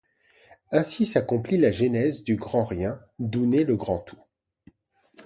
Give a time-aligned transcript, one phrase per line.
[0.71, 4.17] Ainsi s’accomplit la genèse Du grand rien d’où naît le grand tout.